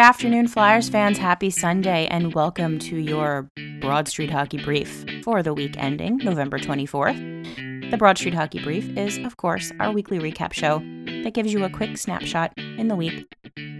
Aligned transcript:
afternoon, 0.00 0.48
Flyers 0.48 0.88
fans. 0.88 1.18
Happy 1.18 1.50
Sunday, 1.50 2.06
and 2.08 2.34
welcome 2.34 2.80
to 2.80 2.96
your 2.96 3.48
Broad 3.80 4.08
Street 4.08 4.30
Hockey 4.30 4.56
Brief 4.56 5.04
for 5.22 5.42
the 5.42 5.54
week 5.54 5.76
ending 5.78 6.16
November 6.16 6.58
24th. 6.58 7.90
The 7.90 7.96
Broad 7.96 8.18
Street 8.18 8.34
Hockey 8.34 8.60
Brief 8.60 8.96
is, 8.96 9.18
of 9.18 9.36
course, 9.36 9.70
our 9.78 9.92
weekly 9.92 10.18
recap 10.18 10.52
show 10.52 10.78
that 11.22 11.34
gives 11.34 11.52
you 11.52 11.62
a 11.64 11.70
quick 11.70 11.96
snapshot 11.96 12.52
in 12.56 12.88
the 12.88 12.96
week 12.96 13.26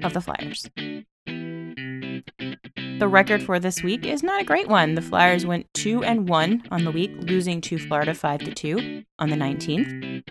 of 0.04 0.12
the 0.12 0.20
Flyers. 0.20 0.68
The 2.98 3.08
record 3.08 3.42
for 3.42 3.58
this 3.58 3.82
week 3.82 4.06
is 4.06 4.22
not 4.22 4.42
a 4.42 4.44
great 4.44 4.68
one. 4.68 4.94
The 4.94 5.02
Flyers 5.02 5.44
went 5.44 5.66
2 5.74 6.04
and 6.04 6.28
1 6.28 6.64
on 6.70 6.84
the 6.84 6.92
week, 6.92 7.10
losing 7.22 7.60
to 7.62 7.76
Florida 7.76 8.14
5 8.14 8.40
to 8.40 8.54
2 8.54 9.02
on 9.18 9.30
the 9.30 9.36
19th. 9.36 10.22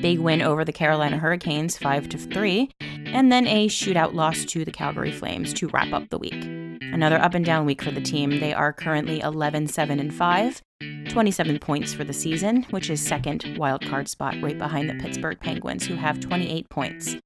Big 0.00 0.20
win 0.20 0.42
over 0.42 0.64
the 0.64 0.72
Carolina 0.72 1.18
Hurricanes 1.18 1.76
5 1.76 2.08
to 2.10 2.18
3 2.18 2.70
and 3.14 3.32
then 3.32 3.46
a 3.46 3.68
shootout 3.68 4.14
loss 4.14 4.44
to 4.46 4.64
the 4.64 4.70
Calgary 4.70 5.12
Flames 5.12 5.52
to 5.54 5.68
wrap 5.68 5.92
up 5.92 6.08
the 6.10 6.18
week. 6.18 6.44
Another 6.92 7.20
up 7.20 7.34
and 7.34 7.44
down 7.44 7.66
week 7.66 7.82
for 7.82 7.90
the 7.90 8.00
team. 8.00 8.40
They 8.40 8.54
are 8.54 8.72
currently 8.72 9.20
11 9.20 9.68
7 9.68 10.00
and 10.00 10.14
5, 10.14 10.62
27 11.08 11.58
points 11.58 11.92
for 11.92 12.04
the 12.04 12.12
season, 12.12 12.64
which 12.70 12.90
is 12.90 13.00
second 13.00 13.42
wildcard 13.56 14.08
spot 14.08 14.36
right 14.40 14.58
behind 14.58 14.88
the 14.88 14.94
Pittsburgh 14.94 15.38
Penguins, 15.38 15.86
who 15.86 15.94
have 15.94 16.20
28 16.20 16.68
points. 16.70 17.16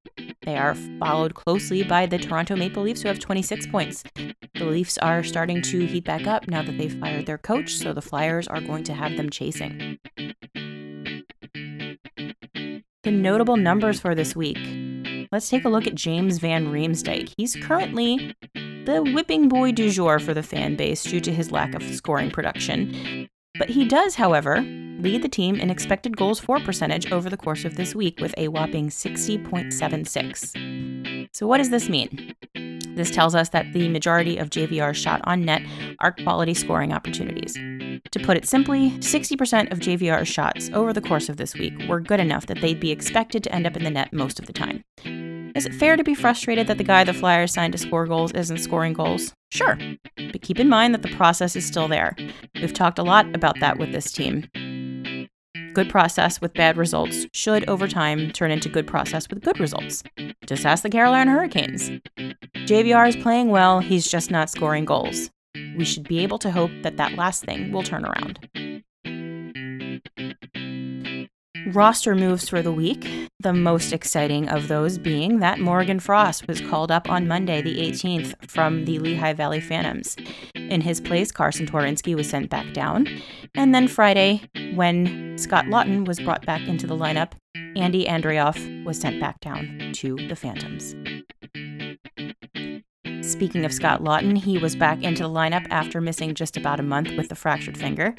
They 0.43 0.57
are 0.57 0.75
followed 0.99 1.35
closely 1.35 1.85
by 1.85 2.07
the 2.07 2.19
Toronto 2.19 2.57
Maple 2.57 2.83
Leafs, 2.83 3.03
who 3.03 3.09
have 3.09 3.21
26 3.21 3.67
points. 3.69 4.03
The 4.15 4.65
Leafs 4.65 4.99
are 4.99 5.23
starting 5.23 5.63
to 5.63 5.87
heat 5.87 6.05
back 6.05 6.27
up 6.27 6.49
now 6.49 6.63
that 6.63 6.77
they've 6.77 6.99
fired 6.99 7.27
their 7.27 7.39
coach, 7.39 7.75
so 7.75 7.93
the 7.93 8.03
Flyers 8.03 8.49
are 8.49 8.61
going 8.61 8.85
to 8.85 8.95
have 8.95 9.17
them 9.17 9.31
chasing. 9.31 9.99
The 13.05 13.11
notable 13.11 13.57
numbers 13.57 14.01
for 14.01 14.15
this 14.15 14.35
week 14.35 14.59
let's 15.33 15.49
take 15.49 15.65
a 15.65 15.69
look 15.69 15.87
at 15.87 15.95
James 15.95 16.39
Van 16.39 16.67
Riemsdyk. 16.69 17.33
He's 17.37 17.57
currently 17.57 18.35
the 18.55 19.11
whipping 19.15 19.49
boy 19.49 19.73
du 19.73 19.91
jour 19.91 20.19
for 20.19 20.35
the 20.35 20.43
fan 20.43 20.77
base 20.77 21.03
due 21.03 21.21
to 21.21 21.33
his 21.33 21.51
lack 21.51 21.75
of 21.75 21.83
scoring 21.83 22.31
production. 22.31 23.29
But 23.59 23.71
he 23.71 23.87
does, 23.87 24.17
however, 24.17 24.61
lead 24.61 25.23
the 25.23 25.29
team 25.29 25.57
in 25.57 25.71
expected 25.71 26.17
goals 26.17 26.39
for 26.39 26.61
percentage 26.61 27.11
over 27.11 27.31
the 27.31 27.37
course 27.37 27.65
of 27.65 27.77
this 27.77 27.95
week 27.95 28.21
with 28.21 28.35
a 28.37 28.49
whopping 28.49 28.89
60.76. 28.89 31.29
So, 31.35 31.47
what 31.47 31.59
does 31.59 31.71
this 31.71 31.89
mean? 31.89 32.35
This 32.95 33.11
tells 33.11 33.35
us 33.35 33.49
that 33.51 33.73
the 33.73 33.89
majority 33.89 34.37
of 34.37 34.51
JVR's 34.51 34.99
shot 34.99 35.23
on 35.25 35.47
net 35.47 35.63
are 36.01 36.13
quality 36.13 36.53
scoring 36.53 36.93
opportunities. 36.93 37.55
To 37.55 38.21
put 38.21 38.37
it 38.37 38.47
simply, 38.47 38.91
60% 38.99 39.73
of 39.73 39.79
JVR's 39.79 40.29
shots 40.29 40.69
over 40.75 40.93
the 40.93 41.01
course 41.01 41.31
of 41.31 41.39
this 41.39 41.55
week 41.55 41.73
were 41.89 42.01
good 42.01 42.21
enough 42.21 42.45
that 42.47 42.61
they'd 42.61 42.81
be 42.81 42.91
expected 42.91 43.43
to 43.45 43.55
end 43.55 43.67
up 43.67 43.77
in 43.77 43.85
the 43.85 43.91
net 43.91 44.13
most 44.13 44.39
of 44.39 44.47
the 44.47 44.53
time. 44.53 44.85
Is 45.55 45.67
it 45.67 45.75
fair 45.75 45.97
to 45.97 46.05
be 46.05 46.15
frustrated 46.15 46.67
that 46.67 46.79
the 46.79 46.85
guy 46.85 47.05
the 47.05 47.13
Flyers 47.13 47.53
signed 47.53 47.73
to 47.73 47.79
score 47.79 48.07
goals 48.07 48.33
isn't 48.33 48.59
scoring 48.59 48.95
goals? 48.95 49.35
Sure. 49.51 49.79
But 50.17 50.41
keep 50.41 50.59
in 50.59 50.69
mind 50.69 50.95
that 50.95 51.03
the 51.03 51.15
process 51.15 51.57
is 51.57 51.67
still 51.67 51.89
there. 51.89 52.17
We've 52.55 52.73
talked 52.73 52.99
a 52.99 53.03
lot 53.03 53.35
about 53.35 53.61
that 53.61 53.79
with 53.79 53.93
this 53.93 54.11
team. 54.11 54.49
Good 55.75 55.91
process 55.91 56.41
with 56.41 56.55
bad 56.55 56.79
results 56.79 57.27
should, 57.35 57.69
over 57.69 57.87
time, 57.87 58.31
turn 58.31 58.51
into 58.51 58.71
good 58.71 58.87
process 58.87 59.29
with 59.29 59.43
good 59.43 59.61
results. 59.61 60.03
Just 60.47 60.65
ask 60.65 60.83
the 60.83 60.91
Carolina 60.91 61.33
Hurricanes. 61.33 61.91
JVR 62.55 63.09
is 63.09 63.17
playing 63.17 63.49
well, 63.49 63.81
he's 63.81 64.09
just 64.09 64.31
not 64.31 64.49
scoring 64.49 64.87
goals. 64.87 65.31
We 65.77 65.85
should 65.85 66.09
be 66.09 66.21
able 66.21 66.39
to 66.39 66.51
hope 66.51 66.71
that 66.83 66.97
that 66.97 67.13
last 67.13 67.45
thing 67.45 67.73
will 67.73 67.83
turn 67.83 68.07
around. 68.07 68.49
Roster 71.75 72.15
moves 72.15 72.51
for 72.51 72.61
the 72.61 72.73
week, 72.73 73.09
the 73.41 73.55
most 73.55 73.95
exciting 73.95 74.47
of 74.49 74.69
those 74.69 74.99
being 74.99 75.39
that 75.39 75.59
Morgan 75.59 76.01
Frost 76.01 76.47
was 76.47 76.61
called 76.61 76.91
up 76.91 77.09
on 77.09 77.27
Monday, 77.27 77.63
the 77.63 77.79
18th, 77.79 78.35
from 78.47 78.85
the 78.85 78.99
Lehigh 78.99 79.33
Valley 79.33 79.61
Phantoms. 79.61 80.15
In 80.55 80.83
his 80.83 81.01
place, 81.01 81.33
Carsen 81.33 81.67
Twarynski 81.67 82.15
was 82.15 82.29
sent 82.29 82.51
back 82.51 82.75
down. 82.75 83.09
And 83.55 83.75
then 83.75 83.89
Friday, 83.89 84.43
when 84.75 85.39
Scott 85.39 85.65
Laughton 85.67 86.07
was 86.07 86.21
brought 86.21 86.45
back 86.45 86.61
into 86.69 86.87
the 86.87 86.97
lineup, 86.97 87.33
Andy 87.75 88.05
Andreoff 88.05 88.85
was 88.85 89.01
sent 89.01 89.19
back 89.19 89.41
down 89.41 89.93
to 89.95 90.17
the 90.29 90.37
Phantoms. 90.37 90.95
Speaking 93.27 93.65
of 93.65 93.73
Scott 93.73 94.03
Laughton, 94.03 94.37
he 94.37 94.59
was 94.59 94.77
back 94.77 95.03
into 95.03 95.23
the 95.23 95.31
lineup 95.31 95.67
after 95.71 96.03
missing 96.03 96.35
just 96.35 96.59
about 96.59 96.81
a 96.81 96.83
month 96.83 97.17
with 97.17 97.31
the 97.31 97.35
fractured 97.35 97.79
finger. 97.79 98.15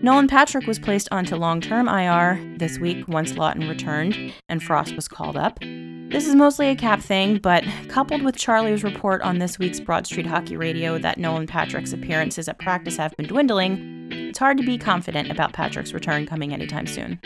Nolan 0.00 0.28
Patrick 0.28 0.66
was 0.68 0.78
placed 0.78 1.08
onto 1.10 1.34
long 1.34 1.60
term 1.60 1.88
IR 1.88 2.40
this 2.56 2.78
week 2.78 3.08
once 3.08 3.32
Laughton 3.32 3.68
returned 3.68 4.32
and 4.48 4.62
Frost 4.62 4.94
was 4.94 5.08
called 5.08 5.36
up. 5.36 5.58
This 5.60 6.28
is 6.28 6.36
mostly 6.36 6.68
a 6.68 6.76
cap 6.76 7.00
thing, 7.00 7.38
but 7.38 7.64
coupled 7.88 8.22
with 8.22 8.36
Charlie's 8.36 8.84
report 8.84 9.20
on 9.22 9.38
this 9.38 9.58
week's 9.58 9.80
Broad 9.80 10.06
Street 10.06 10.26
Hockey 10.26 10.56
Radio 10.56 10.98
that 10.98 11.18
Nolan 11.18 11.48
Patrick's 11.48 11.92
appearances 11.92 12.48
at 12.48 12.60
practice 12.60 12.96
have 12.96 13.16
been 13.16 13.26
dwindling, 13.26 14.08
it's 14.12 14.38
hard 14.38 14.56
to 14.58 14.64
be 14.64 14.78
confident 14.78 15.32
about 15.32 15.52
Patrick's 15.52 15.92
return 15.92 16.26
coming 16.26 16.54
anytime 16.54 16.86
soon. 16.86 17.18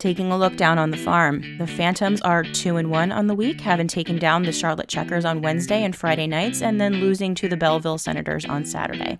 Taking 0.00 0.32
a 0.32 0.38
look 0.38 0.56
down 0.56 0.78
on 0.78 0.92
the 0.92 0.96
farm, 0.96 1.58
the 1.58 1.66
Phantoms 1.66 2.22
are 2.22 2.42
2 2.42 2.78
and 2.78 2.90
1 2.90 3.12
on 3.12 3.26
the 3.26 3.34
week, 3.34 3.60
having 3.60 3.86
taken 3.86 4.16
down 4.16 4.44
the 4.44 4.50
Charlotte 4.50 4.88
Checkers 4.88 5.26
on 5.26 5.42
Wednesday 5.42 5.84
and 5.84 5.94
Friday 5.94 6.26
nights 6.26 6.62
and 6.62 6.80
then 6.80 6.94
losing 6.94 7.34
to 7.34 7.50
the 7.50 7.56
Belleville 7.58 7.98
Senators 7.98 8.46
on 8.46 8.64
Saturday. 8.64 9.18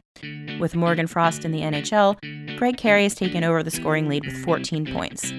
With 0.58 0.74
Morgan 0.74 1.06
Frost 1.06 1.44
in 1.44 1.52
the 1.52 1.60
NHL, 1.60 2.56
Greg 2.56 2.78
Carey 2.78 3.02
has 3.02 3.14
taken 3.14 3.44
over 3.44 3.62
the 3.62 3.70
scoring 3.70 4.08
lead 4.08 4.24
with 4.24 4.42
14 4.42 4.86
points. 4.86 5.30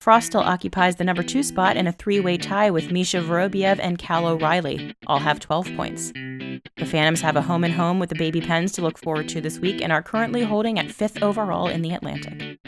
Frost 0.00 0.28
still 0.28 0.40
occupies 0.40 0.96
the 0.96 1.04
number 1.04 1.22
2 1.22 1.42
spot 1.42 1.76
in 1.76 1.86
a 1.86 1.92
three-way 1.92 2.38
tie 2.38 2.70
with 2.70 2.90
Misha 2.90 3.18
Vorobiev 3.18 3.78
and 3.78 3.98
Cal 3.98 4.26
O'Reilly. 4.26 4.94
All 5.06 5.18
have 5.18 5.38
12 5.38 5.76
points. 5.76 6.12
The 6.12 6.86
Phantoms 6.86 7.20
have 7.20 7.36
a 7.36 7.42
home 7.42 7.62
and 7.62 7.74
home 7.74 7.98
with 7.98 8.08
the 8.08 8.14
Baby 8.14 8.40
Pens 8.40 8.72
to 8.72 8.80
look 8.80 8.96
forward 8.96 9.28
to 9.28 9.42
this 9.42 9.58
week 9.58 9.82
and 9.82 9.92
are 9.92 10.02
currently 10.02 10.44
holding 10.44 10.78
at 10.78 10.86
5th 10.86 11.20
overall 11.20 11.68
in 11.68 11.82
the 11.82 11.92
Atlantic. 11.92 12.58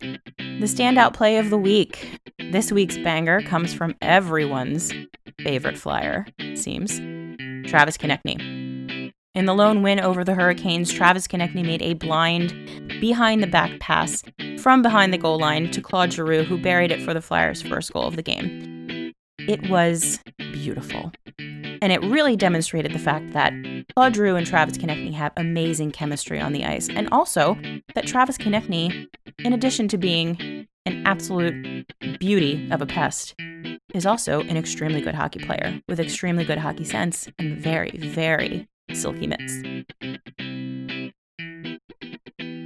The 0.00 0.66
standout 0.66 1.12
play 1.12 1.36
of 1.38 1.50
the 1.50 1.58
week. 1.58 2.20
This 2.50 2.72
week's 2.72 2.96
banger 2.98 3.42
comes 3.42 3.74
from 3.74 3.94
everyone's 4.00 4.92
favorite 5.42 5.76
flyer, 5.76 6.26
seems 6.54 6.98
Travis 7.68 7.98
Konecny. 7.98 9.12
In 9.34 9.44
the 9.44 9.54
lone 9.54 9.82
win 9.82 10.00
over 10.00 10.24
the 10.24 10.34
Hurricanes, 10.34 10.90
Travis 10.90 11.28
Konecny 11.28 11.62
made 11.62 11.82
a 11.82 11.92
blind, 11.92 12.54
behind 13.00 13.42
the 13.42 13.46
back 13.46 13.78
pass 13.80 14.22
from 14.58 14.80
behind 14.80 15.12
the 15.12 15.18
goal 15.18 15.38
line 15.38 15.70
to 15.72 15.82
Claude 15.82 16.12
Giroux, 16.12 16.42
who 16.44 16.56
buried 16.56 16.90
it 16.90 17.02
for 17.02 17.12
the 17.12 17.20
Flyers' 17.20 17.60
first 17.60 17.92
goal 17.92 18.04
of 18.04 18.16
the 18.16 18.22
game. 18.22 19.12
It 19.40 19.68
was 19.68 20.20
beautiful. 20.38 21.12
And 21.38 21.92
it 21.92 22.00
really 22.02 22.36
demonstrated 22.36 22.92
the 22.92 22.98
fact 22.98 23.34
that 23.34 23.52
Claude 23.94 24.14
Giroux 24.14 24.36
and 24.36 24.46
Travis 24.46 24.78
Konecny 24.78 25.12
have 25.12 25.32
amazing 25.36 25.92
chemistry 25.92 26.40
on 26.40 26.52
the 26.54 26.64
ice, 26.64 26.88
and 26.88 27.08
also 27.10 27.58
that 27.94 28.06
Travis 28.06 28.38
Konecny 28.38 29.06
in 29.46 29.52
addition 29.52 29.86
to 29.86 29.96
being 29.96 30.66
an 30.86 31.06
absolute 31.06 31.86
beauty 32.18 32.68
of 32.72 32.82
a 32.82 32.86
pest, 32.86 33.32
is 33.94 34.04
also 34.04 34.40
an 34.40 34.56
extremely 34.56 35.00
good 35.00 35.14
hockey 35.14 35.38
player 35.38 35.80
with 35.88 36.00
extremely 36.00 36.44
good 36.44 36.58
hockey 36.58 36.82
sense 36.82 37.28
and 37.38 37.56
very, 37.56 37.92
very 37.96 38.68
silky 38.92 39.28
mitts. 39.28 39.62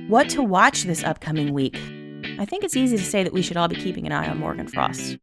What 0.08 0.30
to 0.30 0.42
watch 0.42 0.84
this 0.84 1.04
upcoming 1.04 1.52
week? 1.52 1.76
I 2.38 2.46
think 2.46 2.64
it's 2.64 2.76
easy 2.76 2.96
to 2.96 3.04
say 3.04 3.22
that 3.24 3.34
we 3.34 3.42
should 3.42 3.58
all 3.58 3.69
be 3.69 3.76
keeping 3.76 4.06
an 4.06 4.12
eye 4.12 4.28
on 4.28 4.38
Morgan 4.38 4.66
Frost. 4.66 5.19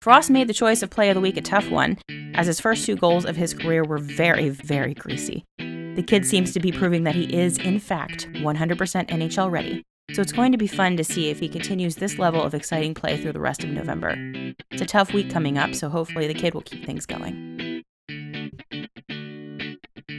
Frost 0.00 0.30
made 0.30 0.48
the 0.48 0.54
choice 0.54 0.82
of 0.82 0.88
play 0.88 1.10
of 1.10 1.14
the 1.14 1.20
week 1.20 1.36
a 1.36 1.42
tough 1.42 1.68
one, 1.68 1.98
as 2.34 2.46
his 2.46 2.58
first 2.58 2.86
two 2.86 2.96
goals 2.96 3.26
of 3.26 3.36
his 3.36 3.52
career 3.52 3.84
were 3.84 3.98
very, 3.98 4.48
very 4.48 4.94
greasy. 4.94 5.44
The 5.58 6.04
kid 6.06 6.24
seems 6.24 6.52
to 6.52 6.60
be 6.60 6.72
proving 6.72 7.04
that 7.04 7.14
he 7.14 7.24
is, 7.34 7.58
in 7.58 7.78
fact, 7.78 8.28
100% 8.32 9.08
NHL 9.08 9.50
ready, 9.50 9.84
so 10.16 10.22
it's 10.22 10.32
going 10.32 10.50
to 10.50 10.56
be 10.56 10.66
fun 10.66 10.96
to 10.96 11.04
see 11.04 11.28
if 11.28 11.38
he 11.38 11.46
continues 11.46 11.96
this 11.96 12.18
level 12.18 12.42
of 12.42 12.54
exciting 12.54 12.94
play 12.94 13.20
through 13.20 13.34
the 13.34 13.38
rest 13.38 13.62
of 13.62 13.68
November. 13.68 14.14
It's 14.70 14.80
a 14.80 14.86
tough 14.86 15.12
week 15.12 15.30
coming 15.30 15.58
up, 15.58 15.74
so 15.74 15.90
hopefully 15.90 16.26
the 16.26 16.32
kid 16.32 16.54
will 16.54 16.62
keep 16.62 16.86
things 16.86 17.04
going. 17.04 17.82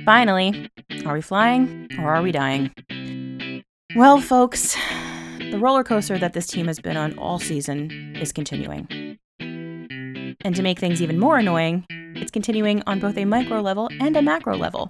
Finally, 0.05 0.69
are 1.03 1.15
we 1.15 1.21
flying 1.21 1.87
or 1.97 2.13
are 2.13 2.21
we 2.21 2.31
dying? 2.31 2.71
Well, 3.95 4.21
folks, 4.21 4.77
the 5.39 5.57
roller 5.57 5.83
coaster 5.83 6.19
that 6.19 6.33
this 6.33 6.45
team 6.45 6.67
has 6.67 6.79
been 6.79 6.95
on 6.95 7.17
all 7.17 7.39
season 7.39 8.15
is 8.17 8.31
continuing. 8.31 9.17
And 9.39 10.55
to 10.55 10.61
make 10.61 10.77
things 10.77 11.01
even 11.01 11.17
more 11.17 11.39
annoying, 11.39 11.85
it's 11.89 12.29
continuing 12.29 12.83
on 12.85 12.99
both 12.99 13.17
a 13.17 13.25
micro 13.25 13.61
level 13.61 13.89
and 13.99 14.15
a 14.15 14.21
macro 14.21 14.57
level. 14.57 14.89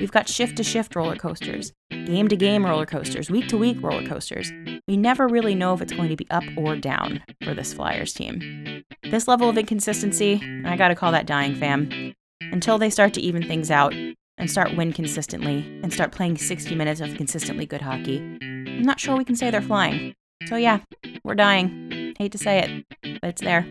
We've 0.00 0.10
got 0.10 0.26
shift 0.26 0.56
to 0.56 0.64
shift 0.64 0.96
roller 0.96 1.16
coasters, 1.16 1.74
game 2.08 2.26
to 2.26 2.36
game 2.36 2.64
roller 2.64 2.86
coasters, 2.86 3.30
week 3.30 3.48
to 3.48 3.58
week 3.58 3.76
roller 3.82 4.06
coasters. 4.06 4.50
We 4.88 4.96
never 4.96 5.28
really 5.28 5.54
know 5.54 5.74
if 5.74 5.82
it's 5.82 5.92
going 5.92 6.08
to 6.08 6.16
be 6.16 6.26
up 6.30 6.42
or 6.56 6.74
down 6.74 7.22
for 7.44 7.52
this 7.52 7.74
Flyers 7.74 8.14
team. 8.14 8.82
This 9.02 9.28
level 9.28 9.50
of 9.50 9.58
inconsistency, 9.58 10.40
I 10.64 10.76
gotta 10.76 10.94
call 10.94 11.12
that 11.12 11.26
dying, 11.26 11.54
fam. 11.54 12.14
Until 12.40 12.78
they 12.78 12.88
start 12.88 13.12
to 13.14 13.20
even 13.20 13.46
things 13.46 13.70
out 13.70 13.92
and 13.92 14.50
start 14.50 14.74
win 14.74 14.94
consistently 14.94 15.58
and 15.82 15.92
start 15.92 16.12
playing 16.12 16.38
60 16.38 16.74
minutes 16.74 17.02
of 17.02 17.14
consistently 17.14 17.66
good 17.66 17.82
hockey, 17.82 18.18
I'm 18.40 18.82
not 18.82 18.98
sure 18.98 19.16
we 19.16 19.24
can 19.24 19.36
say 19.36 19.50
they're 19.50 19.60
flying. 19.60 20.14
So, 20.46 20.56
yeah, 20.56 20.80
we're 21.24 21.34
dying. 21.34 22.14
Hate 22.18 22.32
to 22.32 22.38
say 22.38 22.60
it, 22.60 23.20
but 23.20 23.28
it's 23.28 23.42
there. 23.42 23.66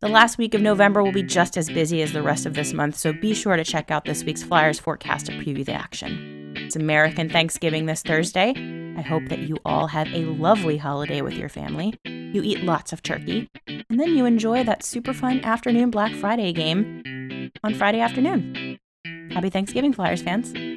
The 0.00 0.08
last 0.08 0.38
week 0.38 0.54
of 0.54 0.62
November 0.62 1.02
will 1.02 1.12
be 1.12 1.22
just 1.22 1.58
as 1.58 1.68
busy 1.68 2.00
as 2.00 2.12
the 2.12 2.22
rest 2.22 2.46
of 2.46 2.54
this 2.54 2.72
month, 2.72 2.96
so 2.96 3.12
be 3.12 3.34
sure 3.34 3.56
to 3.56 3.64
check 3.64 3.90
out 3.90 4.06
this 4.06 4.24
week's 4.24 4.42
Flyers 4.42 4.80
forecast 4.80 5.26
to 5.26 5.32
preview 5.32 5.66
the 5.66 5.74
action. 5.74 6.31
It's 6.54 6.76
American 6.76 7.28
Thanksgiving 7.28 7.86
this 7.86 8.02
Thursday. 8.02 8.54
I 8.96 9.02
hope 9.02 9.28
that 9.28 9.40
you 9.40 9.56
all 9.64 9.86
have 9.86 10.06
a 10.08 10.24
lovely 10.24 10.76
holiday 10.76 11.22
with 11.22 11.34
your 11.34 11.48
family. 11.48 11.94
You 12.04 12.42
eat 12.42 12.62
lots 12.62 12.92
of 12.92 13.02
turkey, 13.02 13.48
and 13.66 14.00
then 14.00 14.16
you 14.16 14.26
enjoy 14.26 14.64
that 14.64 14.82
super 14.82 15.12
fun 15.12 15.40
afternoon 15.44 15.90
Black 15.90 16.12
Friday 16.12 16.52
game 16.52 17.50
on 17.64 17.74
Friday 17.74 18.00
afternoon. 18.00 18.78
Happy 19.30 19.50
Thanksgiving, 19.50 19.92
Flyers 19.92 20.22
fans. 20.22 20.71